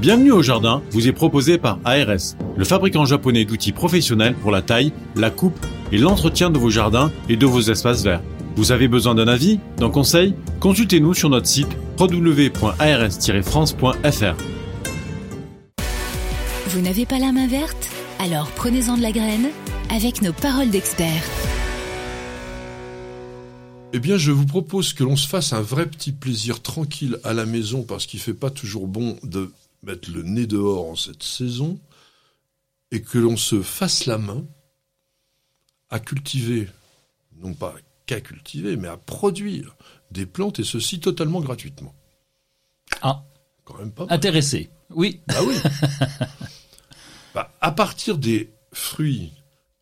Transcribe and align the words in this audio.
Bienvenue 0.00 0.30
au 0.30 0.42
jardin 0.42 0.80
vous 0.92 1.08
est 1.08 1.12
proposé 1.12 1.58
par 1.58 1.80
ARS, 1.84 2.36
le 2.56 2.64
fabricant 2.64 3.04
japonais 3.04 3.44
d'outils 3.44 3.72
professionnels 3.72 4.36
pour 4.36 4.52
la 4.52 4.62
taille, 4.62 4.92
la 5.16 5.30
coupe 5.30 5.58
et 5.90 5.98
l'entretien 5.98 6.50
de 6.50 6.58
vos 6.58 6.70
jardins 6.70 7.10
et 7.28 7.36
de 7.36 7.46
vos 7.46 7.62
espaces 7.62 8.04
verts. 8.04 8.22
Vous 8.54 8.70
avez 8.70 8.86
besoin 8.86 9.16
d'un 9.16 9.26
avis, 9.26 9.58
d'un 9.76 9.90
conseil? 9.90 10.36
Consultez-nous 10.60 11.14
sur 11.14 11.30
notre 11.30 11.48
site 11.48 11.66
www.ars-france.fr. 11.98 14.36
Vous 16.68 16.80
n'avez 16.80 17.04
pas 17.04 17.18
la 17.18 17.32
main 17.32 17.48
verte? 17.48 17.88
Alors 18.20 18.52
prenez-en 18.54 18.98
de 18.98 19.02
la 19.02 19.10
graine 19.10 19.48
avec 19.90 20.22
nos 20.22 20.32
paroles 20.32 20.70
d'experts. 20.70 21.24
Eh 23.92 23.98
bien, 23.98 24.16
je 24.16 24.30
vous 24.30 24.46
propose 24.46 24.92
que 24.92 25.02
l'on 25.02 25.16
se 25.16 25.26
fasse 25.26 25.52
un 25.52 25.62
vrai 25.62 25.86
petit 25.86 26.12
plaisir 26.12 26.62
tranquille 26.62 27.18
à 27.24 27.32
la 27.32 27.46
maison 27.46 27.82
parce 27.82 28.06
qu'il 28.06 28.20
fait 28.20 28.32
pas 28.32 28.50
toujours 28.50 28.86
bon 28.86 29.16
de 29.24 29.50
mettre 29.82 30.10
le 30.10 30.22
nez 30.22 30.46
dehors 30.46 30.90
en 30.90 30.96
cette 30.96 31.22
saison 31.22 31.78
et 32.90 33.02
que 33.02 33.18
l'on 33.18 33.36
se 33.36 33.62
fasse 33.62 34.06
la 34.06 34.18
main 34.18 34.44
à 35.90 36.00
cultiver, 36.00 36.68
non 37.36 37.54
pas 37.54 37.74
qu'à 38.06 38.20
cultiver, 38.20 38.76
mais 38.76 38.88
à 38.88 38.96
produire 38.96 39.76
des 40.10 40.26
plantes 40.26 40.58
et 40.58 40.64
ceci 40.64 41.00
totalement 41.00 41.40
gratuitement. 41.40 41.94
Ah. 43.02 43.24
Quand 43.64 43.78
même 43.78 43.92
pas. 43.92 44.06
Intéressé. 44.08 44.70
Oui. 44.90 45.20
Ah 45.28 45.42
oui. 45.44 45.54
bah, 47.34 47.54
à 47.60 47.72
partir 47.72 48.16
des 48.16 48.50
fruits 48.72 49.32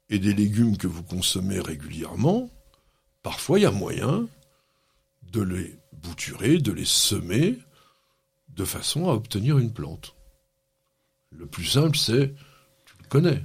et 0.09 0.19
des 0.19 0.35
légumes 0.35 0.77
que 0.77 0.87
vous 0.87 1.03
consommez 1.03 1.61
régulièrement, 1.61 2.51
parfois 3.23 3.59
il 3.59 3.63
y 3.63 3.67
a 3.67 3.71
moyen 3.71 4.29
de 5.31 5.43
les 5.43 5.79
bouturer, 5.93 6.59
de 6.59 6.73
les 6.73 6.85
semer, 6.85 7.59
de 8.57 8.65
façon 8.65 9.09
à 9.09 9.13
obtenir 9.13 9.59
une 9.59 9.73
plante. 9.73 10.15
Le 11.37 11.47
plus 11.47 11.67
simple, 11.67 11.97
c'est, 11.97 12.35
tu 12.87 12.95
le 13.03 13.09
connais. 13.09 13.43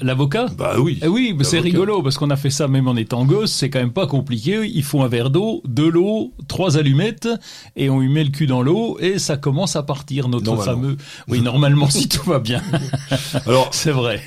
L'avocat 0.00 0.46
Bah 0.56 0.76
oui. 0.78 0.98
Eh 1.02 1.08
oui, 1.08 1.36
c'est 1.42 1.60
rigolo 1.60 2.02
parce 2.02 2.16
qu'on 2.16 2.30
a 2.30 2.36
fait 2.36 2.48
ça 2.48 2.68
même 2.68 2.88
en 2.88 2.96
étant 2.96 3.26
gosse. 3.26 3.52
C'est 3.52 3.68
quand 3.68 3.80
même 3.80 3.92
pas 3.92 4.06
compliqué. 4.06 4.64
Il 4.64 4.82
faut 4.82 5.02
un 5.02 5.08
verre 5.08 5.28
d'eau, 5.28 5.60
de 5.66 5.84
l'eau, 5.84 6.32
trois 6.48 6.78
allumettes 6.78 7.28
et 7.76 7.90
on 7.90 8.00
lui 8.00 8.08
met 8.08 8.24
le 8.24 8.30
cul 8.30 8.46
dans 8.46 8.62
l'eau 8.62 8.98
et 8.98 9.18
ça 9.18 9.36
commence 9.36 9.76
à 9.76 9.82
partir. 9.82 10.28
Notre 10.28 10.56
fameux. 10.56 10.96
Oui, 11.28 11.42
normalement 11.42 11.90
si 11.90 12.08
tout 12.08 12.24
va 12.30 12.38
bien. 12.38 12.62
Alors 13.46 13.68
c'est 13.74 13.92
vrai. 13.92 14.22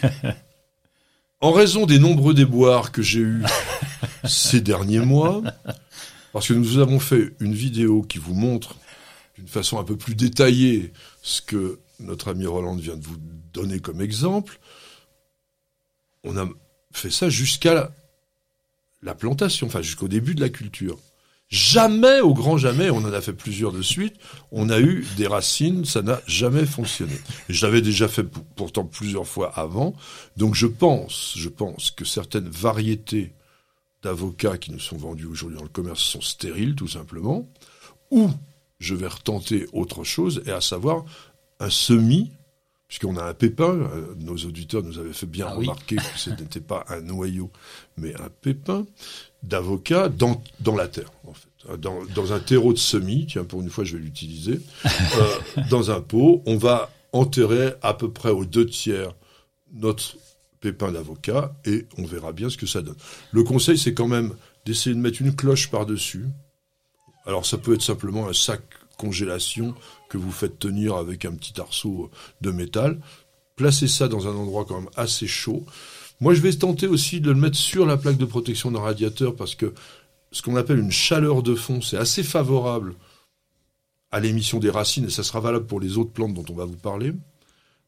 En 1.41 1.51
raison 1.51 1.87
des 1.87 1.97
nombreux 1.97 2.35
déboires 2.35 2.91
que 2.91 3.01
j'ai 3.01 3.21
eus 3.21 3.43
ces 4.25 4.61
derniers 4.61 4.99
mois, 4.99 5.41
parce 6.33 6.49
que 6.49 6.53
nous 6.53 6.77
avons 6.77 6.99
fait 6.99 7.33
une 7.39 7.53
vidéo 7.53 8.03
qui 8.03 8.19
vous 8.19 8.35
montre 8.35 8.75
d'une 9.37 9.47
façon 9.47 9.79
un 9.79 9.83
peu 9.83 9.95
plus 9.95 10.15
détaillée 10.15 10.91
ce 11.21 11.41
que 11.41 11.79
notre 11.99 12.29
ami 12.29 12.45
Roland 12.45 12.75
vient 12.75 12.97
de 12.97 13.05
vous 13.05 13.17
donner 13.53 13.79
comme 13.79 14.01
exemple, 14.01 14.59
on 16.23 16.37
a 16.37 16.49
fait 16.91 17.11
ça 17.11 17.29
jusqu'à 17.29 17.91
la, 19.03 19.15
plantation, 19.15 19.67
enfin 19.67 19.81
jusqu'au 19.81 20.07
début 20.07 20.35
de 20.35 20.41
la 20.41 20.49
culture. 20.49 20.97
Jamais, 21.49 22.19
au 22.19 22.33
grand 22.33 22.57
jamais, 22.57 22.89
on 22.89 22.97
en 22.97 23.13
a 23.13 23.21
fait 23.21 23.31
plusieurs 23.31 23.71
de 23.71 23.81
suite, 23.81 24.15
on 24.51 24.69
a 24.69 24.81
eu 24.81 25.07
des 25.15 25.27
racines, 25.27 25.85
ça 25.85 26.01
n'a 26.01 26.19
jamais 26.27 26.65
fonctionné. 26.65 27.15
je 27.47 27.65
l'avais 27.65 27.81
déjà 27.81 28.09
fait 28.09 28.25
pourtant 28.55 28.83
plusieurs 28.83 29.25
fois 29.25 29.53
avant, 29.55 29.95
donc 30.35 30.55
je 30.55 30.67
pense, 30.67 31.35
je 31.37 31.47
pense 31.47 31.91
que 31.91 32.03
certaines 32.03 32.49
variétés 32.49 33.33
d'avocats 34.03 34.57
qui 34.57 34.71
nous 34.71 34.79
sont 34.79 34.97
vendus 34.97 35.25
aujourd'hui 35.25 35.57
dans 35.57 35.63
le 35.63 35.69
commerce 35.69 36.01
sont 36.01 36.21
stériles, 36.21 36.75
tout 36.75 36.87
simplement, 36.87 37.49
ou 38.11 38.29
je 38.79 38.95
vais 38.95 39.07
retenter 39.07 39.65
autre 39.73 40.03
chose, 40.03 40.43
et 40.45 40.51
à 40.51 40.61
savoir 40.61 41.05
un 41.59 41.69
semis, 41.69 42.31
puisqu'on 42.87 43.17
a 43.17 43.23
un 43.23 43.33
pépin, 43.33 43.73
euh, 43.73 44.13
nos 44.19 44.35
auditeurs 44.35 44.83
nous 44.83 44.99
avaient 44.99 45.13
fait 45.13 45.25
bien 45.25 45.47
ah 45.49 45.55
remarquer 45.55 45.97
que 45.97 46.01
ce 46.15 46.29
n'était 46.29 46.61
pas 46.61 46.85
un 46.89 47.01
noyau, 47.01 47.51
mais 47.97 48.13
un 48.15 48.29
pépin 48.41 48.85
d'avocat 49.43 50.09
dans, 50.09 50.41
dans 50.59 50.75
la 50.75 50.87
terre, 50.87 51.11
en 51.25 51.33
fait. 51.33 51.47
Dans, 51.79 52.05
dans 52.15 52.31
un 52.31 52.39
terreau 52.39 52.71
de 52.71 52.77
semis, 52.77 53.25
tiens, 53.27 53.43
pour 53.43 53.61
une 53.61 53.69
fois 53.69 53.83
je 53.83 53.97
vais 53.97 54.03
l'utiliser, 54.03 54.61
euh, 54.85 55.61
dans 55.69 55.91
un 55.91 55.99
pot, 55.99 56.41
on 56.45 56.55
va 56.55 56.89
enterrer 57.11 57.73
à 57.81 57.93
peu 57.93 58.09
près 58.09 58.29
aux 58.29 58.45
deux 58.45 58.65
tiers 58.65 59.13
notre 59.73 60.15
pépin 60.61 60.91
d'avocat 60.91 61.53
et 61.65 61.85
on 61.97 62.05
verra 62.05 62.31
bien 62.31 62.49
ce 62.49 62.57
que 62.57 62.65
ça 62.65 62.81
donne. 62.81 62.95
Le 63.31 63.43
conseil, 63.43 63.77
c'est 63.77 63.93
quand 63.93 64.07
même 64.07 64.33
d'essayer 64.65 64.95
de 64.95 64.99
mettre 64.99 65.21
une 65.21 65.35
cloche 65.35 65.69
par-dessus, 65.69 66.25
alors 67.27 67.45
ça 67.45 67.57
peut 67.57 67.75
être 67.75 67.83
simplement 67.83 68.27
un 68.27 68.33
sac 68.33 68.61
congélation 68.97 69.75
que 70.09 70.17
vous 70.17 70.31
faites 70.31 70.57
tenir 70.57 70.95
avec 70.95 71.25
un 71.25 71.33
petit 71.33 71.59
arceau 71.59 72.09
de 72.41 72.51
métal. 72.51 72.99
Placez 73.55 73.87
ça 73.87 74.07
dans 74.07 74.27
un 74.27 74.35
endroit 74.35 74.65
quand 74.65 74.79
même 74.79 74.89
assez 74.95 75.27
chaud. 75.27 75.63
Moi, 76.19 76.33
je 76.33 76.41
vais 76.41 76.53
tenter 76.53 76.87
aussi 76.87 77.21
de 77.21 77.29
le 77.29 77.39
mettre 77.39 77.57
sur 77.57 77.85
la 77.85 77.97
plaque 77.97 78.17
de 78.17 78.25
protection 78.25 78.71
d'un 78.71 78.79
radiateur 78.79 79.35
parce 79.35 79.55
que 79.55 79.73
ce 80.31 80.41
qu'on 80.41 80.55
appelle 80.55 80.79
une 80.79 80.91
chaleur 80.91 81.43
de 81.43 81.53
fond, 81.53 81.81
c'est 81.81 81.97
assez 81.97 82.23
favorable 82.23 82.95
à 84.11 84.19
l'émission 84.19 84.59
des 84.59 84.69
racines 84.69 85.05
et 85.05 85.09
ça 85.09 85.23
sera 85.23 85.41
valable 85.41 85.67
pour 85.67 85.79
les 85.79 85.97
autres 85.97 86.11
plantes 86.11 86.33
dont 86.33 86.45
on 86.49 86.55
va 86.55 86.65
vous 86.65 86.77
parler. 86.77 87.13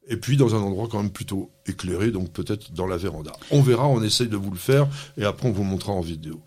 Et 0.08 0.18
puis 0.18 0.38
dans 0.38 0.56
un 0.56 0.60
endroit 0.60 0.88
quand 0.92 1.02
même 1.02 1.12
plutôt 1.12 1.52
éclairé, 1.66 2.12
donc 2.12 2.32
peut-être 2.32 2.74
dans 2.74 2.88
la 2.88 2.98
véranda. 2.98 3.32
On 3.52 3.62
verra, 3.62 3.88
on 3.88 4.02
essaye 4.02 4.28
de 4.28 4.38
vous 4.38 4.52
le 4.52 4.58
faire 4.58 4.88
et 5.18 5.24
après 5.24 5.48
on 5.48 5.52
vous 5.52 5.64
montrera 5.64 5.94
en 5.94 6.02
vidéo. 6.02 6.42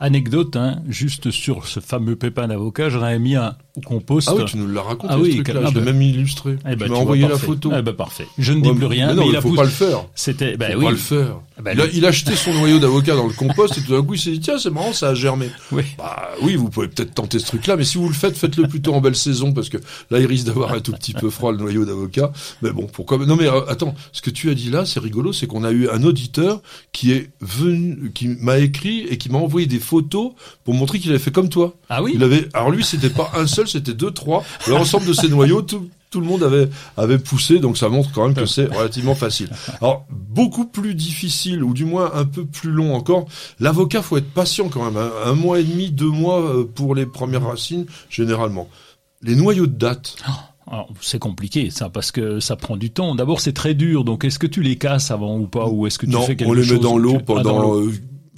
Anecdote, 0.00 0.54
hein, 0.54 0.80
juste 0.88 1.32
sur 1.32 1.66
ce 1.66 1.80
fameux 1.80 2.14
pépin 2.14 2.46
d'avocat, 2.46 2.88
j'en 2.88 3.02
avais 3.02 3.18
mis 3.18 3.34
un 3.34 3.56
au 3.76 3.80
compost. 3.80 4.28
Ah 4.30 4.34
oui, 4.36 4.44
tu 4.44 4.56
nous 4.56 4.68
l'as 4.68 4.82
raconté 4.82 5.12
ah 5.12 5.18
oui, 5.18 5.32
ce 5.32 5.42
truc-là, 5.42 5.70
je 5.72 5.78
l'ai 5.78 5.84
même 5.84 6.00
illustré. 6.00 6.56
Eh 6.64 6.76
ben, 6.76 6.86
tu 6.86 6.92
m'as 6.92 6.98
envoyé 6.98 7.26
la 7.26 7.36
photo. 7.36 7.72
Eh 7.76 7.82
ben, 7.82 7.92
parfait. 7.92 8.28
Je 8.38 8.52
ne 8.52 8.60
dis 8.60 8.72
plus 8.72 8.86
rien. 8.86 9.08
Mais 9.08 9.14
non, 9.14 9.28
il 9.32 9.40
faut 9.40 9.54
pas 9.54 9.64
le 9.64 9.68
faire. 9.68 10.04
C'était, 10.14 10.56
ben 10.56 10.72
faut 10.72 10.78
oui. 10.78 10.84
pas 10.84 10.90
le 10.92 10.96
faire. 10.96 11.40
Ben, 11.68 11.74
il, 11.74 11.80
a, 11.80 11.86
il, 11.98 12.04
a, 12.04 12.08
acheté 12.08 12.34
son 12.34 12.54
noyau 12.54 12.78
d'avocat 12.78 13.14
dans 13.14 13.26
le 13.26 13.32
compost 13.32 13.76
et 13.76 13.82
tout 13.82 13.92
d'un 13.92 14.02
coup 14.02 14.14
il 14.14 14.20
s'est 14.20 14.30
dit 14.30 14.40
tiens 14.40 14.58
c'est 14.58 14.70
marrant 14.70 14.92
ça 14.92 15.10
a 15.10 15.14
germé. 15.14 15.50
Oui. 15.72 15.82
Bah 15.98 16.30
oui 16.42 16.56
vous 16.56 16.70
pouvez 16.70 16.88
peut-être 16.88 17.14
tenter 17.14 17.38
ce 17.38 17.46
truc-là 17.46 17.76
mais 17.76 17.84
si 17.84 17.98
vous 17.98 18.08
le 18.08 18.14
faites 18.14 18.36
faites-le 18.36 18.68
plutôt 18.68 18.94
en 18.94 19.00
belle 19.00 19.16
saison 19.16 19.52
parce 19.52 19.68
que 19.68 19.76
là 20.10 20.18
il 20.18 20.26
risque 20.26 20.46
d'avoir 20.46 20.72
un 20.72 20.80
tout 20.80 20.92
petit 20.92 21.12
peu 21.12 21.30
froid 21.30 21.52
le 21.52 21.58
noyau 21.58 21.84
d'avocat. 21.84 22.32
Mais 22.62 22.70
bon 22.70 22.86
pourquoi 22.86 23.18
non 23.18 23.36
mais 23.36 23.46
euh, 23.46 23.66
attends 23.68 23.94
ce 24.12 24.22
que 24.22 24.30
tu 24.30 24.50
as 24.50 24.54
dit 24.54 24.70
là 24.70 24.86
c'est 24.86 25.00
rigolo 25.00 25.32
c'est 25.32 25.46
qu'on 25.46 25.64
a 25.64 25.70
eu 25.70 25.88
un 25.88 26.02
auditeur 26.02 26.62
qui 26.92 27.12
est 27.12 27.30
venu 27.40 28.10
qui 28.14 28.28
m'a 28.28 28.58
écrit 28.58 29.00
et 29.08 29.18
qui 29.18 29.28
m'a 29.28 29.38
envoyé 29.38 29.66
des 29.66 29.80
photos 29.80 30.32
pour 30.64 30.74
montrer 30.74 30.98
qu'il 30.98 31.10
avait 31.10 31.18
fait 31.18 31.30
comme 31.32 31.48
toi. 31.48 31.74
Ah 31.88 32.02
oui. 32.02 32.12
Il 32.14 32.22
avait 32.22 32.48
alors 32.54 32.70
lui 32.70 32.84
c'était 32.84 33.10
pas 33.10 33.30
un 33.34 33.46
seul 33.46 33.68
c'était 33.68 33.94
deux 33.94 34.10
trois 34.10 34.44
l'ensemble 34.66 35.06
de 35.06 35.12
ces 35.12 35.28
noyaux 35.28 35.62
tout 35.62 35.88
tout 36.10 36.20
le 36.20 36.26
monde 36.26 36.42
avait 36.42 36.68
avait 36.96 37.18
poussé, 37.18 37.58
donc 37.58 37.76
ça 37.76 37.88
montre 37.88 38.10
quand 38.12 38.26
même 38.26 38.34
que 38.34 38.46
c'est 38.46 38.66
relativement 38.66 39.14
facile. 39.14 39.50
Alors 39.80 40.06
beaucoup 40.10 40.64
plus 40.64 40.94
difficile, 40.94 41.62
ou 41.62 41.74
du 41.74 41.84
moins 41.84 42.12
un 42.14 42.24
peu 42.24 42.44
plus 42.44 42.70
long 42.70 42.94
encore. 42.94 43.26
L'avocat, 43.60 44.02
faut 44.02 44.16
être 44.16 44.32
patient 44.32 44.68
quand 44.68 44.84
même, 44.84 44.96
hein. 44.96 45.10
un 45.24 45.34
mois 45.34 45.60
et 45.60 45.64
demi, 45.64 45.90
deux 45.90 46.10
mois 46.10 46.40
euh, 46.40 46.64
pour 46.64 46.94
les 46.94 47.06
premières 47.06 47.44
racines 47.44 47.86
généralement. 48.10 48.68
Les 49.22 49.34
noyaux 49.34 49.66
de 49.66 49.76
date. 49.76 50.16
Oh, 50.70 50.84
c'est 51.00 51.18
compliqué 51.18 51.70
ça 51.70 51.88
parce 51.88 52.12
que 52.12 52.40
ça 52.40 52.54
prend 52.56 52.76
du 52.76 52.90
temps. 52.90 53.14
D'abord 53.14 53.40
c'est 53.40 53.54
très 53.54 53.74
dur, 53.74 54.04
donc 54.04 54.24
est-ce 54.24 54.38
que 54.38 54.46
tu 54.46 54.62
les 54.62 54.76
casses 54.76 55.10
avant 55.10 55.38
ou 55.38 55.46
pas, 55.46 55.66
ou 55.66 55.86
est-ce 55.86 55.98
que 55.98 56.06
tu 56.06 56.12
fais 56.12 56.36
quelque 56.36 56.62
chose 56.62 56.70
on 56.70 56.72
les 56.72 56.72
met 56.72 56.78
dans 56.78 56.98
l'eau 56.98 57.18
pendant 57.24 57.74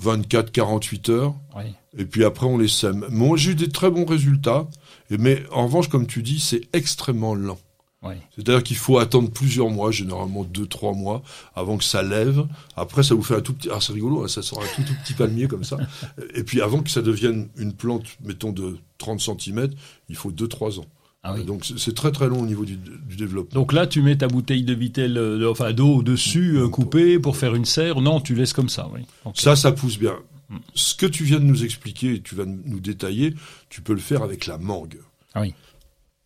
24-48 0.03 1.11
heures. 1.11 1.35
Oui. 1.57 1.65
Et 1.97 2.05
puis 2.05 2.25
après, 2.25 2.47
on 2.47 2.59
les 2.59 2.69
sème. 2.69 3.07
Moi, 3.11 3.37
j'ai 3.37 3.53
eu 3.53 3.55
des 3.55 3.69
très 3.69 3.91
bons 3.91 4.05
résultats. 4.05 4.69
Mais 5.11 5.43
en 5.51 5.65
revanche, 5.65 5.89
comme 5.89 6.07
tu 6.07 6.23
dis, 6.23 6.39
c'est 6.39 6.63
extrêmement 6.73 7.35
lent. 7.35 7.59
Oui. 8.03 8.15
C'est-à-dire 8.35 8.63
qu'il 8.63 8.77
faut 8.77 8.99
attendre 8.99 9.31
plusieurs 9.31 9.69
mois, 9.69 9.91
généralement 9.91 10.45
deux, 10.45 10.67
trois 10.67 10.95
mois, 10.95 11.23
avant 11.55 11.77
que 11.77 11.85
ça 11.85 12.03
lève. 12.03 12.47
Après, 12.77 13.03
ça 13.03 13.15
vous 13.15 13.23
fait 13.23 13.35
un 13.35 13.41
tout 13.43 13.53
petit, 13.53 13.69
ah, 13.71 13.79
c'est 13.81 13.93
rigolo, 13.93 14.25
hein, 14.25 14.29
ça 14.29 14.41
sera 14.41 14.63
un 14.63 14.67
tout, 14.75 14.83
tout 14.83 14.95
petit 15.05 15.13
palmier 15.13 15.49
comme 15.49 15.65
ça. 15.65 15.77
Et 16.35 16.43
puis, 16.43 16.63
avant 16.63 16.81
que 16.81 16.89
ça 16.89 17.03
devienne 17.03 17.49
une 17.57 17.75
plante, 17.75 18.05
mettons, 18.25 18.53
de 18.53 18.79
30 18.99 19.21
cm, 19.21 19.69
il 20.09 20.17
faut 20.17 20.31
deux, 20.31 20.49
trois 20.49 20.79
ans. 20.79 20.87
Ah 21.23 21.35
oui. 21.35 21.45
Donc 21.45 21.67
c'est 21.77 21.95
très 21.95 22.13
très 22.13 22.29
long 22.29 22.41
au 22.41 22.47
niveau 22.47 22.65
du, 22.65 22.77
du, 22.77 23.17
développement. 23.17 23.61
Donc 23.61 23.73
là, 23.73 23.87
tu 23.87 24.01
mets 24.01 24.17
ta 24.17 24.29
bouteille 24.29 24.63
de 24.63 24.73
vitel, 24.73 25.19
euh, 25.19 25.51
enfin 25.51 25.73
d'eau 25.73 26.03
dessus, 26.03 26.57
euh, 26.57 26.69
coupée 26.69 27.19
pour 27.19 27.37
faire 27.37 27.55
une 27.55 27.67
serre. 27.67 28.01
Non, 28.01 28.21
tu 28.21 28.35
laisses 28.35 28.55
comme 28.55 28.71
ça. 28.71 28.89
Oui. 28.95 29.03
Ça, 29.35 29.55
ça 29.55 29.73
pousse 29.73 29.99
bien. 29.99 30.17
Hmm. 30.49 30.59
Ce 30.75 30.95
que 30.95 31.07
tu 31.07 31.25
viens 31.25 31.39
de 31.39 31.45
nous 31.45 31.65
expliquer, 31.65 32.21
tu 32.23 32.35
vas 32.35 32.47
nous 32.47 32.81
détailler, 32.81 33.35
tu 33.69 33.83
peux 33.83 33.93
le 33.93 34.01
faire 34.01 34.23
avec 34.23 34.47
la 34.47 34.57
mangue. 34.57 34.99
Ah 35.35 35.43
oui. 35.43 35.55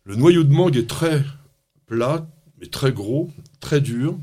Le 0.05 0.15
noyau 0.15 0.43
de 0.43 0.53
mangue 0.53 0.77
est 0.77 0.89
très 0.89 1.23
plat, 1.87 2.25
mais 2.61 2.67
très 2.67 2.91
gros, 2.91 3.31
très 3.59 3.81
dur. 3.81 4.17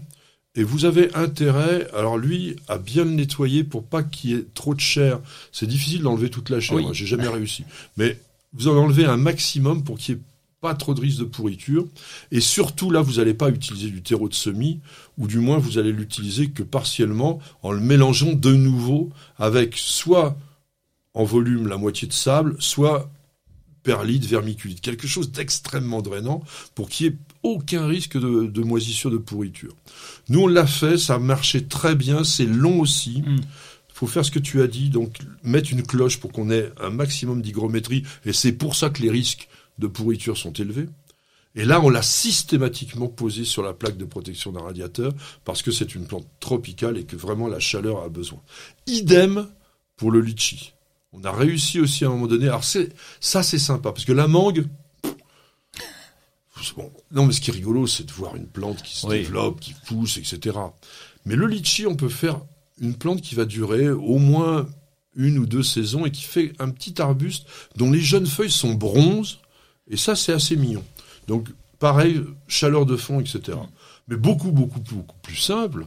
Et 0.55 0.65
vous 0.65 0.85
avez 0.85 1.15
intérêt, 1.15 1.89
alors 1.95 2.19
lui, 2.19 2.57
à 2.69 2.79
bien 2.79 3.05
le 3.05 3.11
nettoyer 3.11 3.65
pour 3.65 3.85
pas 3.85 4.03
qu'il 4.03 4.31
y 4.31 4.35
ait 4.35 4.47
trop 4.55 4.75
de 4.75 4.81
chair. 4.81 5.19
C'est 5.51 5.67
difficile 5.67 6.03
d'enlever 6.03 6.31
toute 6.31 6.51
la 6.51 6.61
chair, 6.61 6.93
j'ai 6.93 7.07
jamais 7.07 7.29
réussi. 7.29 7.65
Mais 7.97 8.19
vous 8.53 8.69
en 8.69 8.77
enlevez 8.77 9.07
un 9.07 9.17
maximum 9.17 9.83
pour 9.83 9.99
qu'il 9.99 10.17
n'y 10.17 10.21
ait 10.21 10.25
pas 10.63 10.75
trop 10.75 10.95
de 10.95 11.01
risque 11.01 11.19
de 11.19 11.25
pourriture. 11.25 11.87
Et 12.31 12.41
surtout, 12.41 12.91
là, 12.91 13.03
vous 13.03 13.15
n'allez 13.15 13.35
pas 13.35 13.51
utiliser 13.51 13.91
du 13.91 14.01
terreau 14.01 14.29
de 14.29 14.35
semis, 14.35 14.81
ou 15.19 15.27
du 15.27 15.41
moins, 15.41 15.59
vous 15.59 15.77
allez 15.77 15.93
l'utiliser 15.93 16.51
que 16.51 16.63
partiellement 16.63 17.41
en 17.63 17.73
le 17.73 17.81
mélangeant 17.81 18.33
de 18.33 18.55
nouveau 18.55 19.11
avec 19.37 19.77
soit 19.77 20.39
en 21.15 21.25
volume 21.25 21.67
la 21.67 21.77
moitié 21.77 22.07
de 22.07 22.13
sable, 22.13 22.55
soit 22.61 23.11
perlite, 23.83 24.25
vermiculite, 24.25 24.81
quelque 24.81 25.09
chose 25.09 25.33
d'extrêmement 25.33 26.01
drainant 26.01 26.45
pour 26.77 26.89
qu'il 26.89 27.09
n'y 27.09 27.15
ait 27.15 27.19
aucun 27.43 27.89
risque 27.89 28.17
de, 28.17 28.63
moisissure, 28.63 29.11
de 29.11 29.19
pourriture. 29.19 29.75
Nous, 30.29 30.43
on 30.43 30.47
l'a 30.47 30.67
fait, 30.67 30.97
ça 30.97 31.17
a 31.17 31.19
marché 31.19 31.65
très 31.65 31.97
bien, 31.97 32.23
c'est 32.23 32.47
long 32.47 32.79
aussi. 32.79 33.25
Il 33.27 33.33
mm. 33.33 33.41
faut 33.93 34.07
faire 34.07 34.25
ce 34.25 34.31
que 34.31 34.39
tu 34.39 34.63
as 34.63 34.69
dit, 34.69 34.91
donc 34.91 35.19
mettre 35.43 35.73
une 35.73 35.83
cloche 35.83 36.21
pour 36.21 36.31
qu'on 36.31 36.53
ait 36.53 36.71
un 36.81 36.91
maximum 36.91 37.43
d'hygrométrie, 37.43 38.05
et 38.25 38.33
c'est 38.33 38.53
pour 38.53 38.77
ça 38.77 38.91
que 38.91 39.03
les 39.03 39.11
risques 39.11 39.49
de 39.79 39.87
pourriture 39.87 40.37
sont 40.37 40.53
élevés. 40.53 40.89
Et 41.55 41.65
là, 41.65 41.81
on 41.83 41.91
l'a 41.91 42.03
systématiquement 42.03 43.09
posé 43.09 43.45
sur 43.45 43.63
la 43.63 43.75
plaque 43.75 43.99
de 43.99 44.07
protection 44.07 44.53
d'un 44.53 44.63
radiateur, 44.63 45.13
parce 45.45 45.61
que 45.61 45.71
c'est 45.71 45.95
une 45.95 46.07
plante 46.07 46.27
tropicale 46.41 46.97
et 46.97 47.05
que 47.05 47.17
vraiment 47.17 47.47
la 47.47 47.61
chaleur 47.61 48.03
a 48.03 48.09
besoin. 48.09 48.41
Idem 48.87 49.49
pour 49.97 50.11
le 50.11 50.21
litchi. 50.21 50.73
On 51.13 51.25
a 51.25 51.33
réussi 51.33 51.79
aussi 51.79 52.05
à 52.05 52.09
un 52.09 52.11
moment 52.11 52.27
donné. 52.27 52.49
Alors 52.49 52.65
c'est 52.65 52.89
ça, 53.21 53.43
c'est 53.43 53.59
sympa 53.59 53.93
parce 53.93 54.05
que 54.05 54.13
la 54.13 54.29
mangue. 54.29 54.67
Bon, 56.77 56.91
non, 57.11 57.27
mais 57.27 57.33
ce 57.33 57.41
qui 57.41 57.51
est 57.51 57.55
rigolo, 57.55 57.87
c'est 57.87 58.05
de 58.05 58.13
voir 58.13 58.37
une 58.37 58.47
plante 58.47 58.83
qui 58.83 58.97
se 58.97 59.07
développe, 59.07 59.61
qui 59.61 59.75
pousse, 59.87 60.17
etc. 60.17 60.57
Mais 61.25 61.35
le 61.35 61.47
litchi, 61.47 61.87
on 61.87 61.97
peut 61.97 62.09
faire 62.09 62.41
une 62.81 62.95
plante 62.95 63.21
qui 63.21 63.35
va 63.35 63.45
durer 63.45 63.91
au 63.91 64.19
moins 64.19 64.69
une 65.15 65.39
ou 65.39 65.47
deux 65.47 65.63
saisons 65.63 66.07
et 66.07 66.11
qui 66.11 66.23
fait 66.23 66.53
un 66.59 66.71
petit 66.71 67.03
arbuste 67.03 67.47
dont 67.77 67.91
les 67.91 68.01
jeunes 68.01 68.27
feuilles 68.27 68.51
sont 68.51 68.75
bronzes. 68.75 69.39
Et 69.91 69.97
ça, 69.97 70.15
c'est 70.15 70.33
assez 70.33 70.57
mignon. 70.57 70.85
Donc, 71.29 71.49
pareil, 71.79 72.23
chaleur 72.49 72.87
de 72.87 72.97
fond, 72.97 73.21
etc. 73.21 73.59
Mais 74.09 74.17
beaucoup, 74.17 74.53
beaucoup, 74.53 74.81
beaucoup 74.81 75.19
plus 75.23 75.37
simple. 75.37 75.87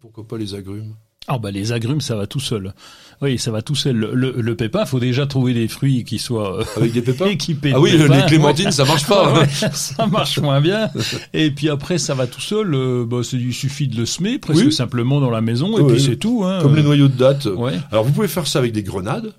Pourquoi 0.00 0.26
pas 0.26 0.38
les 0.38 0.54
agrumes? 0.54 0.94
Ah 1.28 1.38
bah 1.38 1.50
les 1.50 1.72
agrumes 1.72 2.00
ça 2.00 2.16
va 2.16 2.26
tout 2.26 2.40
seul. 2.40 2.72
Oui, 3.20 3.38
ça 3.38 3.50
va 3.50 3.60
tout 3.60 3.74
seul. 3.74 3.94
Le, 3.96 4.32
le, 4.32 4.56
pépin, 4.56 4.86
faut 4.86 4.98
déjà 4.98 5.26
trouver 5.26 5.52
des 5.52 5.68
fruits 5.68 6.02
qui 6.04 6.18
soient 6.18 6.60
euh, 6.60 6.64
avec 6.76 6.92
des 6.92 7.02
pépins? 7.02 7.26
équipés. 7.30 7.72
Ah 7.74 7.80
oui, 7.80 7.92
les 7.92 8.26
clémentines 8.26 8.72
ça 8.72 8.84
marche 8.84 9.06
pas. 9.06 9.20
Hein. 9.40 9.46
ça 9.74 10.06
marche 10.06 10.38
moins 10.38 10.60
bien. 10.60 10.90
Et 11.34 11.50
puis 11.50 11.68
après 11.68 11.98
ça 11.98 12.14
va 12.14 12.26
tout 12.26 12.40
seul. 12.40 12.74
Euh, 12.74 13.04
bah, 13.06 13.20
il 13.32 13.52
suffit 13.52 13.86
de 13.86 13.96
le 13.96 14.06
semer 14.06 14.38
presque 14.38 14.72
simplement 14.72 15.20
dans 15.20 15.30
la 15.30 15.42
maison 15.42 15.78
et 15.78 15.92
puis 15.92 16.02
c'est 16.02 16.16
tout. 16.16 16.42
Hein. 16.44 16.60
Comme 16.62 16.74
les 16.74 16.82
noyaux 16.82 17.08
de 17.08 17.16
date. 17.16 17.46
Alors 17.92 18.04
vous 18.04 18.12
pouvez 18.12 18.28
faire 18.28 18.46
ça 18.46 18.58
avec 18.58 18.72
des 18.72 18.82
grenades. 18.82 19.32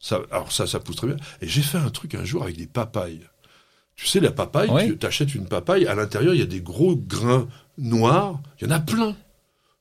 Ça, 0.00 0.20
alors 0.30 0.50
ça, 0.50 0.66
ça 0.66 0.80
pousse 0.80 0.96
très 0.96 1.06
bien. 1.06 1.16
Et 1.42 1.48
j'ai 1.48 1.62
fait 1.62 1.78
un 1.78 1.90
truc 1.90 2.14
un 2.14 2.24
jour 2.24 2.42
avec 2.42 2.56
des 2.56 2.66
papayes. 2.66 3.20
Tu 3.94 4.06
sais, 4.06 4.18
la 4.18 4.32
papaye, 4.32 4.96
tu 4.98 5.06
achètes 5.06 5.34
une 5.34 5.46
papaye, 5.46 5.86
à 5.86 5.94
l'intérieur, 5.94 6.34
il 6.34 6.40
y 6.40 6.42
a 6.42 6.46
des 6.46 6.62
gros 6.62 6.96
grains 6.96 7.46
noirs, 7.76 8.40
il 8.58 8.66
y 8.66 8.66
en 8.66 8.74
a 8.74 8.80
plein. 8.80 9.14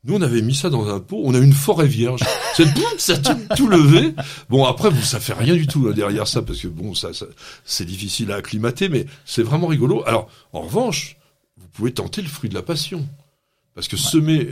Nous, 0.04 0.16
on 0.16 0.21
avait 0.21 0.42
mis 0.42 0.56
ça 0.56 0.69
dans 0.69 0.88
un 0.94 1.00
pot, 1.00 1.21
on 1.24 1.33
a 1.33 1.39
une 1.39 1.54
forêt 1.54 1.88
vierge. 1.88 2.21
ça 2.98 3.13
a 3.13 3.56
tout, 3.56 3.68
levé. 3.68 4.13
Bon, 4.50 4.66
après, 4.66 4.89
vous, 4.89 5.01
ça 5.01 5.21
fait 5.21 5.33
rien 5.33 5.56
du 5.56 5.68
tout 5.68 5.92
derrière 5.94 6.27
ça, 6.27 6.42
parce 6.42 6.60
que 6.60 6.68
bon, 6.68 6.94
ça, 6.94 7.12
c'est 7.63 7.86
difficile 7.86 8.31
à 8.33 8.36
acclimater, 8.36 8.89
mais 8.89 9.06
c'est 9.25 9.44
vraiment 9.44 9.68
rigolo. 9.68 10.04
Alors, 10.06 10.30
en 10.51 10.62
revanche, 10.62 11.18
vous 11.57 11.68
pouvez 11.69 11.94
tenter 11.94 12.22
le 12.22 12.27
fruit 12.27 12.50
de 12.50 12.56
la 12.56 12.62
passion. 12.62 13.07
Parce 13.74 13.88
que 13.88 13.95
semer 13.98 14.50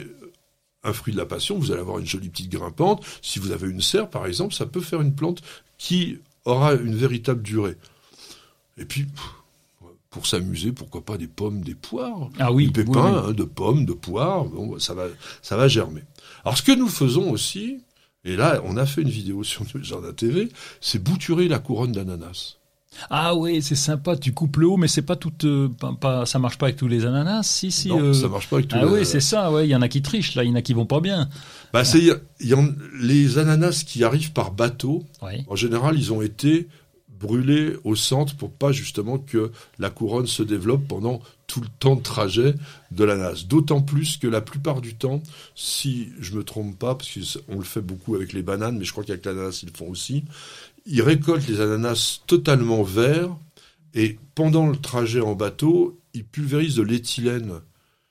un 0.87 0.93
fruit 0.93 1.13
de 1.13 1.17
la 1.17 1.25
passion, 1.25 1.57
vous 1.59 1.71
allez 1.71 1.81
avoir 1.81 1.99
une 1.99 2.05
jolie 2.05 2.29
petite 2.29 2.49
grimpante. 2.49 3.05
Si 3.21 3.39
vous 3.39 3.51
avez 3.51 3.69
une 3.69 3.81
serre, 3.81 4.09
par 4.09 4.25
exemple, 4.25 4.53
ça 4.53 4.65
peut 4.65 4.81
faire 4.81 5.01
une 5.01 5.13
plante 5.13 5.41
qui 5.77 6.19
aura 6.45 6.73
une 6.73 6.95
véritable 6.95 7.41
durée. 7.41 7.75
Et 8.77 8.85
puis, 8.85 9.05
pour 10.09 10.25
s'amuser, 10.25 10.71
pourquoi 10.71 11.01
pas 11.01 11.17
des 11.17 11.27
pommes, 11.27 11.61
des 11.61 11.75
poires, 11.75 12.29
ah 12.39 12.51
oui, 12.51 12.67
des 12.71 12.83
pépins, 12.83 13.25
hein, 13.27 13.33
de 13.33 13.43
pommes, 13.43 13.85
de 13.85 13.93
poires, 13.93 14.45
bon, 14.45 14.79
ça 14.79 14.93
va, 14.93 15.07
ça 15.41 15.57
va 15.57 15.67
germer. 15.67 16.03
Alors 16.43 16.57
ce 16.57 16.63
que 16.63 16.71
nous 16.71 16.87
faisons 16.87 17.29
aussi, 17.29 17.81
et 18.23 18.35
là 18.35 18.61
on 18.65 18.77
a 18.77 18.85
fait 18.85 19.01
une 19.01 19.09
vidéo 19.09 19.43
sur 19.43 19.65
le 19.73 19.83
Jardin 19.83 20.13
TV, 20.13 20.49
c'est 20.79 21.03
bouturer 21.03 21.47
la 21.47 21.59
couronne 21.59 21.91
d'ananas. 21.91 22.56
Ah 23.09 23.35
oui, 23.35 23.61
c'est 23.61 23.75
sympa. 23.75 24.15
Tu 24.15 24.33
coupes 24.33 24.57
le 24.57 24.67
haut, 24.67 24.77
mais 24.77 24.87
c'est 24.87 25.01
pas 25.01 25.15
tout. 25.15 25.33
Euh, 25.43 25.69
pas, 25.99 26.25
ça 26.25 26.39
marche 26.39 26.57
pas 26.57 26.67
avec 26.67 26.77
tous 26.77 26.87
les 26.87 27.05
ananas. 27.05 27.43
Si, 27.43 27.71
si. 27.71 27.89
Non, 27.89 27.99
euh... 27.99 28.13
ça 28.13 28.27
marche 28.27 28.47
pas 28.47 28.57
avec 28.57 28.67
tous 28.67 28.75
ah 28.75 28.85
les. 28.85 28.87
Ah 28.89 28.93
oui, 28.93 29.05
c'est 29.05 29.19
ça. 29.19 29.51
Ouais, 29.51 29.67
il 29.67 29.69
y 29.69 29.75
en 29.75 29.81
a 29.81 29.87
qui 29.87 30.01
trichent 30.01 30.35
là, 30.35 30.43
il 30.43 30.49
y 30.49 30.51
en 30.51 30.55
a 30.55 30.61
qui 30.61 30.73
vont 30.73 30.85
pas 30.85 30.99
bien. 30.99 31.29
Bah, 31.73 31.83
c'est 31.83 32.01
y, 32.39 32.53
en, 32.53 32.69
les 32.99 33.37
ananas 33.37 33.83
qui 33.85 34.03
arrivent 34.03 34.31
par 34.31 34.51
bateau. 34.51 35.03
En 35.47 35.55
général, 35.55 35.97
ils 35.97 36.11
ont 36.11 36.21
été 36.21 36.67
brûler 37.19 37.73
au 37.83 37.95
centre 37.95 38.35
pour 38.35 38.51
pas 38.51 38.71
justement 38.71 39.17
que 39.17 39.51
la 39.79 39.89
couronne 39.89 40.27
se 40.27 40.43
développe 40.43 40.87
pendant 40.87 41.21
tout 41.47 41.61
le 41.61 41.67
temps 41.79 41.95
de 41.95 42.01
trajet 42.01 42.53
de 42.91 43.03
l'ananas. 43.03 43.45
D'autant 43.47 43.81
plus 43.81 44.17
que 44.17 44.27
la 44.27 44.41
plupart 44.41 44.81
du 44.81 44.95
temps, 44.95 45.21
si 45.55 46.09
je 46.19 46.35
me 46.35 46.43
trompe 46.43 46.77
pas, 46.77 46.95
parce 46.95 47.39
qu'on 47.47 47.57
le 47.57 47.63
fait 47.63 47.81
beaucoup 47.81 48.15
avec 48.15 48.33
les 48.33 48.43
bananes, 48.43 48.77
mais 48.77 48.85
je 48.85 48.91
crois 48.91 49.03
qu'avec 49.03 49.25
l'ananas 49.25 49.61
ils 49.63 49.69
le 49.69 49.73
font 49.75 49.89
aussi, 49.89 50.25
ils 50.87 51.01
récoltent 51.01 51.47
les 51.47 51.59
ananas 51.59 52.21
totalement 52.25 52.81
verts 52.81 53.35
et 53.93 54.17
pendant 54.35 54.67
le 54.67 54.77
trajet 54.77 55.21
en 55.21 55.35
bateau, 55.35 55.99
ils 56.13 56.25
pulvérisent 56.25 56.75
de 56.75 56.83
l'éthylène 56.83 57.61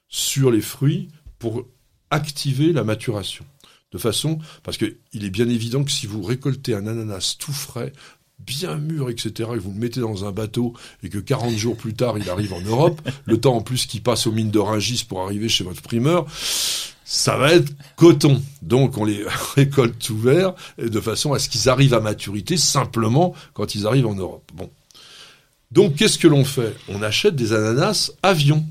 sur 0.08 0.50
les 0.50 0.60
fruits 0.60 1.08
pour 1.38 1.66
activer 2.10 2.72
la 2.72 2.84
maturation. 2.84 3.44
De 3.92 3.98
façon, 3.98 4.38
parce 4.62 4.76
qu'il 4.76 4.96
est 5.12 5.30
bien 5.30 5.48
évident 5.48 5.84
que 5.84 5.90
si 5.90 6.06
vous 6.06 6.22
récoltez 6.22 6.74
un 6.74 6.86
ananas 6.86 7.36
tout 7.38 7.52
frais, 7.52 7.92
bien 8.38 8.76
mûr, 8.76 9.08
etc., 9.10 9.50
et 9.54 9.58
vous 9.58 9.72
le 9.72 9.78
mettez 9.78 10.00
dans 10.00 10.24
un 10.24 10.32
bateau, 10.32 10.74
et 11.02 11.08
que 11.08 11.18
40 11.18 11.54
jours 11.56 11.76
plus 11.76 11.94
tard, 11.94 12.18
il 12.18 12.28
arrive 12.28 12.52
en 12.52 12.60
Europe, 12.60 13.00
le 13.24 13.40
temps 13.40 13.56
en 13.56 13.62
plus 13.62 13.86
qu'il 13.86 14.02
passe 14.02 14.26
aux 14.26 14.32
mines 14.32 14.50
de 14.50 14.60
pour 15.04 15.22
arriver 15.22 15.48
chez 15.48 15.64
votre 15.64 15.82
primeur, 15.82 16.26
ça 17.06 17.36
va 17.36 17.54
être 17.54 17.72
coton. 17.94 18.42
Donc 18.60 18.98
on 18.98 19.04
les 19.04 19.24
récolte 19.54 19.98
tout 19.98 20.18
vert, 20.18 20.52
de 20.78 21.00
façon 21.00 21.32
à 21.32 21.38
ce 21.38 21.48
qu'ils 21.48 21.70
arrivent 21.70 21.94
à 21.94 22.00
maturité 22.00 22.58
simplement 22.58 23.32
quand 23.54 23.74
ils 23.74 23.86
arrivent 23.86 24.08
en 24.08 24.14
Europe. 24.14 24.50
Bon. 24.52 24.68
Donc 25.70 25.94
qu'est-ce 25.94 26.18
que 26.18 26.28
l'on 26.28 26.44
fait? 26.44 26.76
On 26.88 27.02
achète 27.02 27.36
des 27.36 27.54
ananas 27.54 28.12
avion 28.22 28.66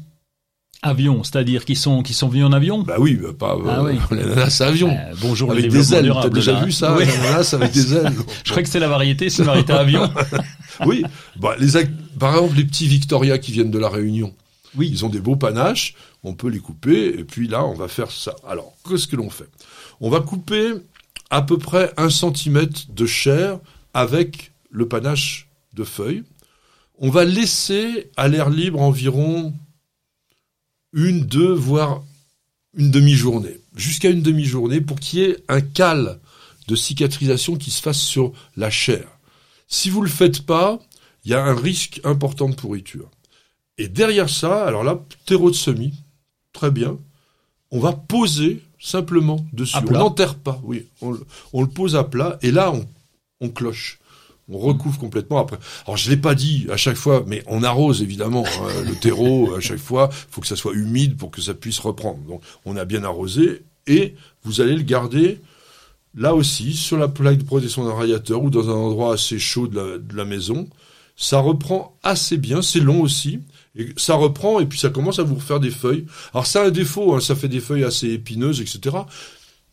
avion, 0.82 1.24
c'est-à-dire 1.24 1.66
qu'ils 1.66 1.78
sont 1.78 2.04
qui 2.04 2.14
sont 2.14 2.28
venus 2.28 2.46
en 2.46 2.52
avion? 2.52 2.84
Bah 2.84 2.98
oui, 3.00 3.16
bah, 3.16 3.30
pas 3.38 3.58
ah 3.68 3.86
euh, 3.86 3.94
l'ananas 4.12 4.62
avion. 4.62 4.92
Euh, 4.92 5.16
bonjour 5.20 5.52
avec 5.52 5.68
des 5.68 5.96
ailes. 5.96 6.14
T'as 6.22 6.30
déjà 6.30 6.64
vu 6.64 6.72
ça 6.72 6.96
L'ananas 6.96 7.54
avec 7.54 7.72
des 7.72 7.96
ailes? 7.96 8.14
Je 8.44 8.52
crois 8.52 8.62
que 8.62 8.70
c'est 8.70 8.80
la 8.80 8.88
variété, 8.88 9.32
c'est 9.32 9.40
une 9.40 9.48
variété 9.48 9.74
avion. 9.74 10.12
oui, 10.86 11.04
bah 11.38 11.56
les 11.58 11.72
par 12.20 12.36
exemple 12.36 12.58
les 12.58 12.66
petits 12.66 12.88
Victoria 12.88 13.40
qui 13.40 13.52
viennent 13.52 13.72
de 13.72 13.80
la 13.80 13.90
Réunion. 13.90 14.34
Oui. 14.78 14.90
Ils 14.92 15.06
ont 15.06 15.10
des 15.10 15.20
beaux 15.20 15.36
panaches, 15.36 15.96
on 16.24 16.34
peut 16.34 16.50
les 16.50 16.60
couper 16.60 17.08
et 17.08 17.24
puis 17.24 17.48
là 17.48 17.66
on 17.66 17.74
va 17.74 17.88
faire 17.88 18.12
ça. 18.12 18.36
Alors 18.48 18.74
qu'est-ce 18.88 19.08
que 19.08 19.16
l'on 19.16 19.30
fait? 19.30 19.50
On 20.02 20.10
va 20.10 20.22
couper 20.22 20.74
à 21.30 21.42
peu 21.42 21.58
près 21.58 21.94
un 21.98 22.10
centimètre 22.10 22.82
de 22.90 23.06
chair 23.06 23.60
avec 23.94 24.52
le 24.70 24.88
panache 24.88 25.48
de 25.74 25.84
feuilles. 25.84 26.24
On 26.98 27.10
va 27.10 27.26
laisser 27.26 28.10
à 28.16 28.28
l'air 28.28 28.50
libre 28.50 28.82
environ 28.82 29.54
une, 30.94 31.26
deux, 31.26 31.52
voire 31.52 32.04
une 32.78 32.92
demi-journée, 32.92 33.60
jusqu'à 33.76 34.10
une 34.10 34.22
demi-journée 34.22 34.82
pour 34.82 35.00
qu'il 35.00 35.20
y 35.20 35.24
ait 35.24 35.38
un 35.50 35.62
cal 35.62 36.20
de 36.68 36.76
cicatrisation 36.76 37.56
qui 37.58 37.72
se 37.72 37.82
fasse 37.82 38.00
sur 38.00 38.34
la 38.56 38.70
chair. 38.70 39.06
Si 39.68 39.90
vous 39.90 40.02
le 40.02 40.10
faites 40.10 40.42
pas, 40.46 40.80
il 41.24 41.32
y 41.32 41.34
a 41.34 41.44
un 41.44 41.56
risque 41.56 42.00
important 42.04 42.50
de 42.50 42.56
pourriture. 42.56 43.10
Et 43.78 43.88
derrière 43.88 44.30
ça, 44.30 44.66
alors 44.66 44.84
là, 44.84 45.00
terreau 45.26 45.50
de 45.50 45.56
semis, 45.56 45.94
très 46.54 46.72
bien. 46.72 46.98
On 47.72 47.80
va 47.80 47.94
poser 47.94 48.62
simplement 48.80 49.46
dessus. 49.52 49.78
On 49.78 49.92
n'enterre 49.92 50.36
pas, 50.36 50.62
oui. 50.64 50.88
On, 51.02 51.62
le 51.62 51.68
pose 51.68 51.96
à 51.96 52.04
plat 52.04 52.38
et 52.42 52.52
là, 52.52 52.72
on, 52.72 52.86
on 53.42 53.50
cloche 53.50 54.00
on 54.50 54.60
recouvre 54.60 55.00
complètement 55.00 55.40
après. 55.40 55.58
Alors 55.86 55.98
je 55.98 56.10
l'ai 56.10 56.18
pas 56.18 56.36
dit 56.36 56.68
à 56.72 56.78
chaque 56.78 56.98
fois, 56.98 57.24
mais 57.28 57.44
on 57.48 57.64
arrose 57.64 58.02
évidemment 58.02 58.46
hein, 58.46 58.84
le 58.88 58.96
terreau 58.96 59.56
à 59.56 59.60
chaque 59.60 59.80
fois. 59.80 60.10
Il 60.12 60.34
faut 60.34 60.42
que 60.42 60.48
ça 60.48 60.56
soit 60.56 60.74
humide 60.74 61.18
pour 61.18 61.32
que 61.32 61.42
ça 61.42 61.54
puisse 61.54 61.80
reprendre. 61.80 62.20
Donc 62.28 62.42
on 62.66 62.78
a 62.78 62.86
bien 62.86 63.04
arrosé 63.04 63.64
et 63.88 64.16
vous 64.44 64.62
allez 64.62 64.76
le 64.76 64.84
garder 64.84 65.40
là 66.16 66.36
aussi 66.36 66.74
sur 66.74 66.98
la 66.98 67.08
plaque 67.08 67.40
de 67.40 67.44
protection 67.44 67.86
d'un 67.86 67.94
radiateur 67.94 68.44
ou 68.44 68.50
dans 68.50 68.70
un 68.70 68.74
endroit 68.74 69.14
assez 69.14 69.40
chaud 69.40 69.68
de 69.68 70.02
la, 70.14 70.26
maison. 70.26 70.68
Ça 71.16 71.40
reprend 71.40 71.98
assez 72.04 72.38
bien, 72.38 72.62
c'est 72.62 72.80
long 72.80 73.02
aussi. 73.02 73.40
Et 73.78 73.90
ça 73.98 74.16
reprend 74.16 74.60
et 74.60 74.66
puis 74.66 74.80
ça 74.80 74.90
commence 74.90 75.20
à 75.20 75.24
vous 75.24 75.36
refaire 75.36 75.60
des 75.60 75.72
feuilles. 75.72 76.06
Alors 76.34 76.46
ça 76.46 76.64
a 76.64 76.68
un 76.68 76.72
défaut, 76.72 77.16
hein, 77.16 77.20
ça 77.20 77.36
fait 77.36 77.48
des 77.48 77.60
feuilles 77.60 77.84
assez 77.84 78.10
épineuses, 78.10 78.62
etc. 78.62 78.98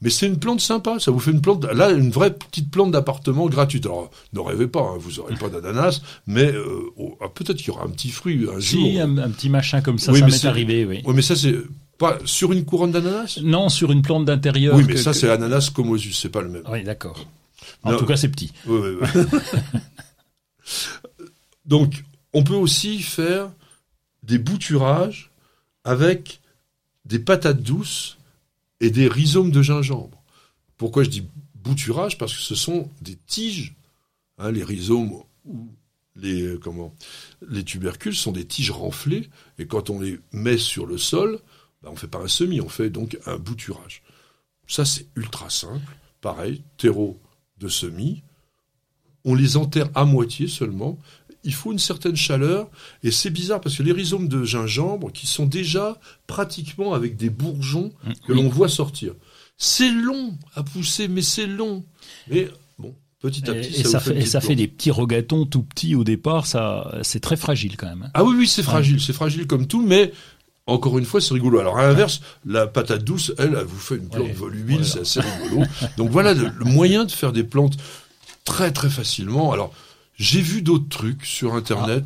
Mais 0.02 0.10
c'est 0.10 0.26
une 0.26 0.38
plante 0.38 0.60
sympa, 0.60 0.98
ça 0.98 1.12
vous 1.12 1.20
fait 1.20 1.30
une 1.30 1.40
plante, 1.40 1.64
là, 1.64 1.90
une 1.92 2.10
vraie 2.10 2.34
petite 2.34 2.72
plante 2.72 2.90
d'appartement 2.90 3.46
gratuite. 3.46 3.86
Alors, 3.86 4.10
ne 4.32 4.40
rêvez 4.40 4.66
pas, 4.66 4.80
hein, 4.80 4.96
vous 4.98 5.12
n'aurez 5.12 5.36
pas 5.36 5.48
d'ananas, 5.48 6.02
mais 6.26 6.52
euh, 6.52 6.90
oh, 6.96 7.16
ah, 7.20 7.26
peut-être 7.32 7.58
qu'il 7.58 7.68
y 7.68 7.70
aura 7.70 7.84
un 7.84 7.90
petit 7.90 8.10
fruit 8.10 8.48
un 8.52 8.58
jour. 8.58 8.84
Si, 8.84 8.98
un, 8.98 9.30
petit 9.30 9.48
machin 9.48 9.80
comme 9.80 10.00
ça, 10.00 10.12
ça 10.12 10.26
m'est 10.26 10.44
arrivé, 10.44 10.84
oui. 10.84 11.02
Oui, 11.04 11.14
mais 11.14 11.22
ça, 11.22 11.36
c'est 11.36 11.54
pas 11.98 12.18
sur 12.24 12.52
une 12.52 12.64
couronne 12.64 12.90
d'ananas? 12.90 13.38
Non, 13.44 13.68
sur 13.68 13.92
une 13.92 14.02
plante 14.02 14.24
d'intérieur. 14.24 14.74
Oui, 14.74 14.82
mais 14.88 14.96
ça, 14.96 15.12
c'est 15.12 15.30
ananas 15.30 15.70
comosus, 15.72 16.18
c'est 16.20 16.30
pas 16.30 16.42
le 16.42 16.48
même. 16.48 16.64
Oui, 16.68 16.82
d'accord. 16.82 17.24
En 17.84 17.96
tout 17.96 18.06
cas, 18.06 18.16
c'est 18.16 18.28
petit. 18.28 18.52
Oui, 18.66 18.80
oui, 18.82 18.96
oui. 19.00 19.22
Donc, 21.72 22.04
on 22.34 22.44
peut 22.44 22.52
aussi 22.52 23.00
faire 23.00 23.50
des 24.22 24.36
bouturages 24.36 25.30
avec 25.84 26.42
des 27.06 27.18
patates 27.18 27.62
douces 27.62 28.18
et 28.80 28.90
des 28.90 29.08
rhizomes 29.08 29.50
de 29.50 29.62
gingembre. 29.62 30.22
Pourquoi 30.76 31.02
je 31.02 31.08
dis 31.08 31.26
bouturage? 31.54 32.18
Parce 32.18 32.34
que 32.34 32.42
ce 32.42 32.54
sont 32.54 32.90
des 33.00 33.16
tiges. 33.16 33.74
Hein, 34.36 34.52
les 34.52 34.62
rhizomes 34.62 35.12
où 35.46 35.70
les, 36.14 36.58
comment, 36.60 36.94
les 37.48 37.64
tubercules 37.64 38.14
sont 38.14 38.32
des 38.32 38.44
tiges 38.44 38.70
renflées, 38.70 39.30
et 39.58 39.66
quand 39.66 39.88
on 39.88 39.98
les 39.98 40.20
met 40.30 40.58
sur 40.58 40.84
le 40.84 40.98
sol, 40.98 41.40
ben 41.82 41.88
on 41.90 41.96
fait 41.96 42.06
pas 42.06 42.20
un 42.20 42.28
semis, 42.28 42.60
on 42.60 42.68
fait 42.68 42.90
donc 42.90 43.18
un 43.24 43.38
bouturage. 43.38 44.02
Ça, 44.66 44.84
c'est 44.84 45.06
ultra 45.16 45.48
simple. 45.48 45.96
Pareil, 46.20 46.64
terreau 46.76 47.18
de 47.56 47.68
semis. 47.68 48.22
On 49.24 49.36
les 49.36 49.56
enterre 49.56 49.88
à 49.94 50.04
moitié 50.04 50.48
seulement. 50.48 50.98
Il 51.44 51.54
faut 51.54 51.72
une 51.72 51.78
certaine 51.78 52.16
chaleur. 52.16 52.68
Et 53.02 53.10
c'est 53.10 53.30
bizarre 53.30 53.60
parce 53.60 53.76
que 53.76 53.82
les 53.82 53.92
rhizomes 53.92 54.28
de 54.28 54.44
gingembre, 54.44 55.10
qui 55.12 55.26
sont 55.26 55.46
déjà 55.46 55.98
pratiquement 56.26 56.94
avec 56.94 57.16
des 57.16 57.30
bourgeons 57.30 57.92
mmh. 58.04 58.12
que 58.26 58.32
l'on 58.32 58.48
voit 58.48 58.68
sortir. 58.68 59.14
C'est 59.56 59.90
long 59.90 60.36
à 60.54 60.62
pousser, 60.62 61.08
mais 61.08 61.22
c'est 61.22 61.46
long. 61.46 61.84
Mais 62.30 62.48
bon, 62.78 62.94
petit 63.20 63.48
à 63.50 63.54
petit, 63.54 63.80
et, 63.80 63.84
ça, 63.84 64.00
fait, 64.00 64.16
et 64.16 64.26
ça 64.26 64.40
fait 64.40 64.56
des 64.56 64.68
petits 64.68 64.90
rogatons 64.90 65.46
tout 65.46 65.62
petits 65.62 65.94
au 65.94 66.04
départ. 66.04 66.46
Ça, 66.46 66.98
c'est 67.02 67.20
très 67.20 67.36
fragile 67.36 67.76
quand 67.76 67.88
même. 67.88 68.02
Hein. 68.04 68.10
Ah 68.14 68.24
oui, 68.24 68.34
oui, 68.36 68.48
c'est 68.48 68.62
fragile, 68.62 69.00
c'est 69.00 69.12
fragile 69.12 69.46
comme 69.46 69.66
tout, 69.66 69.84
mais 69.84 70.12
encore 70.66 70.98
une 70.98 71.04
fois, 71.04 71.20
c'est 71.20 71.34
rigolo. 71.34 71.58
Alors 71.58 71.78
à 71.78 71.86
l'inverse, 71.86 72.20
la 72.44 72.66
patate 72.66 73.02
douce, 73.02 73.32
elle, 73.38 73.56
elle 73.58 73.64
vous 73.64 73.78
fait 73.78 73.96
une 73.96 74.08
plante 74.08 74.30
volubile, 74.32 74.84
c'est 74.84 75.00
assez 75.00 75.20
rigolo. 75.20 75.66
Donc 75.96 76.10
voilà 76.10 76.34
le, 76.34 76.50
moyen 76.64 77.04
de 77.04 77.10
faire 77.10 77.32
des 77.32 77.44
plantes 77.44 77.76
très 78.44 78.72
très 78.72 78.90
facilement. 78.90 79.52
Alors 79.52 79.72
j'ai 80.16 80.40
vu 80.40 80.62
d'autres 80.62 80.88
trucs 80.88 81.24
sur 81.24 81.54
Internet. 81.54 82.04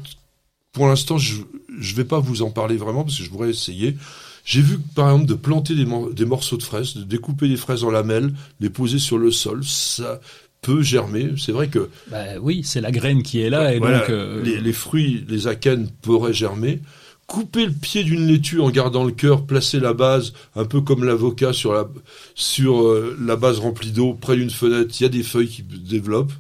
Pour 0.73 0.89
l'instant, 0.89 1.19
je 1.19 1.43
ne 1.71 1.95
vais 1.95 2.05
pas 2.05 2.19
vous 2.19 2.43
en 2.43 2.51
parler 2.51 2.77
vraiment 2.77 3.05
parce 3.05 3.19
que 3.19 3.25
je 3.25 3.31
voudrais 3.31 3.51
essayer. 3.51 3.97
J'ai 4.45 4.61
vu, 4.61 4.79
par 4.79 5.11
exemple, 5.11 5.27
de 5.27 5.35
planter 5.35 5.75
des, 5.75 5.87
des, 6.13 6.25
morceaux 6.25 6.57
de 6.57 6.63
fraises, 6.63 6.95
de 6.95 7.03
découper 7.03 7.49
des 7.49 7.57
fraises 7.57 7.83
en 7.83 7.91
lamelles, 7.91 8.33
les 8.61 8.71
poser 8.71 8.99
sur 8.99 9.19
le 9.19 9.31
sol. 9.33 9.65
Ça 9.65 10.21
peut 10.63 10.83
germer. 10.83 11.31
C'est 11.37 11.53
vrai 11.53 11.69
que... 11.69 11.89
Bah, 12.11 12.39
oui, 12.41 12.63
c'est 12.65 12.81
la 12.81 12.93
graine 12.93 13.23
qui 13.23 13.41
est 13.41 13.51
là. 13.51 13.75
et 13.75 13.81
donc, 13.81 14.09
euh, 14.09 14.43
les, 14.43 14.61
les, 14.61 14.73
fruits, 14.73 15.25
les 15.29 15.49
akènes 15.49 15.89
pourraient 16.03 16.33
germer 16.33 16.81
couper 17.27 17.67
le 17.67 17.73
pied 17.73 18.05
d'une 18.05 18.27
laitue 18.27 18.61
en 18.61 18.71
gardant 18.71 19.05
le 19.05 19.13
cœur, 19.13 19.47
placer 19.47 19.81
la 19.81 19.93
base, 19.93 20.33
un 20.55 20.65
peu 20.65 20.81
comme 20.81 21.05
l'avocat 21.05 21.53
sur 21.53 21.73
la, 21.73 21.89
sur 22.35 22.83
euh, 22.83 23.17
la 23.21 23.37
base 23.37 23.59
remplie 23.59 23.91
d'eau, 23.91 24.15
près 24.15 24.37
d'une 24.37 24.51
fenêtre, 24.51 24.95
il 25.01 25.03
y 25.03 25.07
a 25.07 25.09
des 25.09 25.23
feuilles 25.23 25.49
qui 25.49 25.63
développent. 25.63 26.33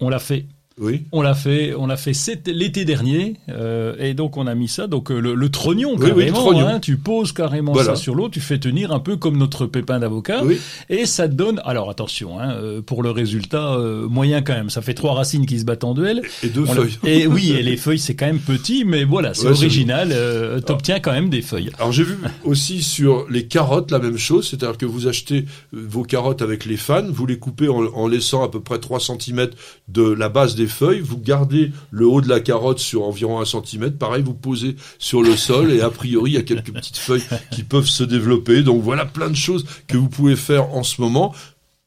On 0.00 0.08
l'a 0.08 0.18
fait. 0.18 0.46
Oui. 0.80 1.04
On 1.12 1.22
l'a 1.22 1.34
fait, 1.34 1.72
on 1.74 1.86
l'a 1.86 1.96
fait 1.96 2.12
l'été 2.46 2.84
dernier, 2.84 3.34
euh, 3.48 3.94
et 4.00 4.14
donc 4.14 4.36
on 4.36 4.46
a 4.48 4.54
mis 4.56 4.68
ça. 4.68 4.88
Donc 4.88 5.10
euh, 5.10 5.20
le, 5.20 5.34
le 5.34 5.48
trognon 5.48 5.96
carrément, 5.96 6.50
Hein, 6.54 6.80
tu 6.80 6.96
poses 6.96 7.32
carrément 7.32 7.74
ça 7.74 7.96
sur 7.96 8.14
l'eau, 8.14 8.28
tu 8.28 8.40
fais 8.40 8.58
tenir 8.58 8.92
un 8.92 8.98
peu 8.98 9.16
comme 9.16 9.36
notre 9.36 9.66
pépin 9.66 9.98
d'avocat, 10.00 10.42
et 10.88 11.06
ça 11.06 11.28
te 11.28 11.34
donne. 11.34 11.60
Alors 11.64 11.90
attention, 11.90 12.40
hein, 12.40 12.52
euh, 12.54 12.80
pour 12.82 13.02
le 13.02 13.10
résultat 13.10 13.74
euh, 13.74 14.08
moyen 14.08 14.42
quand 14.42 14.54
même, 14.54 14.70
ça 14.70 14.82
fait 14.82 14.94
trois 14.94 15.14
racines 15.14 15.46
qui 15.46 15.60
se 15.60 15.64
battent 15.64 15.84
en 15.84 15.94
duel. 15.94 16.22
Et 16.42 16.48
deux 16.48 16.64
feuilles. 16.64 16.98
Et 17.04 17.26
oui, 17.26 17.52
et 17.52 17.62
les 17.62 17.76
feuilles 17.76 17.98
c'est 17.98 18.16
quand 18.16 18.26
même 18.26 18.40
petit, 18.40 18.84
mais 18.84 19.04
voilà, 19.04 19.34
c'est 19.34 19.46
original. 19.46 20.10
Euh, 20.12 20.60
T'obtiens 20.60 20.98
quand 21.00 21.12
même 21.12 21.28
des 21.30 21.42
feuilles. 21.42 21.70
Alors 21.78 21.92
j'ai 21.92 22.04
vu 22.04 22.16
aussi 22.44 22.82
sur 22.82 23.26
les 23.30 23.46
carottes 23.46 23.90
la 23.90 24.00
même 24.00 24.18
chose, 24.18 24.48
c'est-à-dire 24.48 24.76
que 24.78 24.86
vous 24.86 25.06
achetez 25.06 25.44
vos 25.72 26.02
carottes 26.02 26.42
avec 26.42 26.64
les 26.64 26.76
fans, 26.76 27.06
vous 27.08 27.26
les 27.26 27.38
coupez 27.38 27.68
en, 27.68 27.84
en 27.94 28.08
laissant 28.08 28.42
à 28.42 28.50
peu 28.50 28.60
près 28.60 28.78
3 28.78 28.98
cm 29.00 29.50
de 29.88 30.02
la 30.02 30.28
base 30.28 30.54
des 30.64 30.70
feuilles, 30.70 31.00
vous 31.00 31.18
gardez 31.18 31.72
le 31.90 32.06
haut 32.06 32.22
de 32.22 32.28
la 32.28 32.40
carotte 32.40 32.78
sur 32.78 33.04
environ 33.04 33.40
un 33.40 33.44
centimètre, 33.44 33.98
pareil, 33.98 34.22
vous 34.22 34.34
posez 34.34 34.76
sur 34.98 35.22
le 35.22 35.36
sol 35.36 35.70
et 35.70 35.82
a 35.82 35.90
priori 35.90 36.30
il 36.32 36.34
y 36.34 36.38
a 36.38 36.42
quelques 36.42 36.72
petites 36.72 36.96
feuilles 36.96 37.22
qui 37.50 37.62
peuvent 37.62 37.86
se 37.86 38.02
développer. 38.02 38.62
Donc 38.62 38.82
voilà 38.82 39.04
plein 39.04 39.28
de 39.28 39.36
choses 39.36 39.66
que 39.86 39.98
vous 39.98 40.08
pouvez 40.08 40.36
faire 40.36 40.74
en 40.74 40.82
ce 40.82 41.00
moment. 41.00 41.34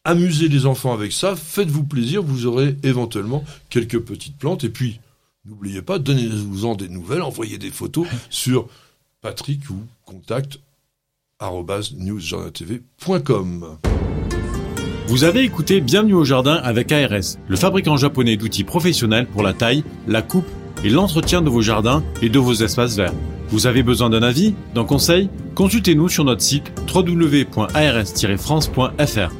Amusez 0.04 0.48
les 0.48 0.68
enfants 0.68 0.94
avec 0.94 1.12
ça, 1.12 1.36
faites-vous 1.36 1.84
plaisir, 1.84 2.22
vous 2.22 2.46
aurez 2.46 2.78
éventuellement 2.84 3.44
quelques 3.70 4.00
petites 4.00 4.38
plantes 4.38 4.64
et 4.64 4.70
puis 4.70 5.02
n'oubliez 5.46 5.82
pas, 5.82 6.00
donnez-vous-en 6.00 6.76
des 6.76 6.88
nouvelles, 6.88 7.24
envoyez 7.24 7.58
des 7.58 7.72
photos 7.72 8.08
sur 8.30 8.70
Patrick 9.22 9.70
ou 9.70 9.82
contact 10.06 10.60
newsjournaltv.com. 11.42 13.78
Vous 15.08 15.24
avez 15.24 15.44
écouté 15.44 15.80
Bienvenue 15.80 16.16
au 16.16 16.26
jardin 16.26 16.56
avec 16.56 16.92
ARS, 16.92 17.38
le 17.48 17.56
fabricant 17.56 17.96
japonais 17.96 18.36
d'outils 18.36 18.66
professionnels 18.66 19.26
pour 19.26 19.42
la 19.42 19.54
taille, 19.54 19.86
la 20.06 20.22
coupe 20.22 20.50
et 20.84 20.90
l'entretien 20.90 21.42
de 21.42 21.50
vos 21.50 21.62
jardins 21.62 22.04
et 22.22 22.28
de 22.28 22.38
vos 22.38 22.56
espaces 22.56 22.98
verts. 22.98 23.14
Vous 23.48 23.68
avez 23.68 23.84
besoin 23.84 24.10
d'un 24.10 24.22
avis, 24.22 24.54
d'un 24.76 24.84
conseil? 24.84 25.30
Consultez-nous 25.56 26.10
sur 26.10 26.26
notre 26.26 26.42
site 26.42 26.74
www.ars-france.fr. 26.94 29.32